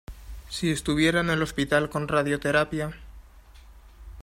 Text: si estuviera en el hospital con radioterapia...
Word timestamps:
si 0.49 0.71
estuviera 0.71 1.19
en 1.19 1.29
el 1.29 1.43
hospital 1.43 1.91
con 1.91 2.07
radioterapia... 2.07 2.95